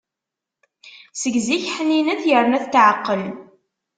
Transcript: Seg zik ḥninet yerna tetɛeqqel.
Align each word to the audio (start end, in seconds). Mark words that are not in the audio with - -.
Seg 1.21 1.33
zik 1.45 1.65
ḥninet 1.75 2.21
yerna 2.29 2.57
tetɛeqqel. 2.63 3.21